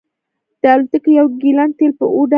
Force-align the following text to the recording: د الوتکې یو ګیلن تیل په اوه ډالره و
د 0.61 0.63
الوتکې 0.73 1.11
یو 1.19 1.27
ګیلن 1.41 1.69
تیل 1.77 1.91
په 1.99 2.05
اوه 2.11 2.11
ډالره 2.23 2.27
و 2.27 2.29